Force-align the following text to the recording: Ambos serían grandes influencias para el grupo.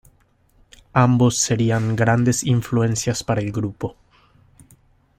Ambos 0.93 1.37
serían 1.37 1.95
grandes 1.95 2.43
influencias 2.43 3.23
para 3.23 3.39
el 3.39 3.51
grupo. 3.51 3.95